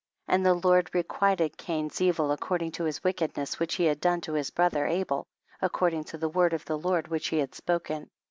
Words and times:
29. 0.29 0.35
And 0.35 0.43
the 0.63 0.67
Lord 0.67 0.89
requited 0.95 1.59
Cain's 1.59 2.01
evil 2.01 2.31
according 2.31 2.71
to 2.71 2.85
his 2.85 3.03
wickedness, 3.03 3.59
which 3.59 3.75
he 3.75 3.83
had 3.85 4.01
done 4.01 4.19
to 4.21 4.33
his 4.33 4.49
brother 4.49 4.87
Abel, 4.87 5.27
according 5.61 6.05
to 6.05 6.17
the 6.17 6.27
word 6.29 6.53
of 6.53 6.65
the 6.65 6.79
Lord 6.79 7.07
which 7.07 7.27
he 7.27 7.37
had 7.37 7.53
spoken. 7.53 8.09